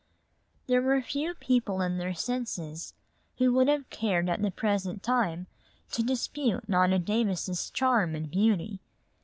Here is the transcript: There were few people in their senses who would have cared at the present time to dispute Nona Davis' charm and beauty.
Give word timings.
There 0.65 0.81
were 0.81 0.99
few 1.03 1.35
people 1.35 1.79
in 1.81 1.99
their 1.99 2.15
senses 2.15 2.95
who 3.37 3.53
would 3.53 3.67
have 3.67 3.87
cared 3.91 4.29
at 4.29 4.41
the 4.41 4.49
present 4.49 5.03
time 5.03 5.45
to 5.91 6.01
dispute 6.01 6.67
Nona 6.67 6.97
Davis' 6.97 7.69
charm 7.69 8.15
and 8.15 8.31
beauty. 8.31 8.79